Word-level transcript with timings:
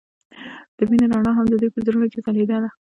د 0.77 0.79
مینه 0.89 1.05
رڼا 1.13 1.31
هم 1.37 1.45
د 1.49 1.53
دوی 1.61 1.69
په 1.73 1.79
زړونو 1.85 2.07
کې 2.11 2.19
ځلېده. 2.25 2.69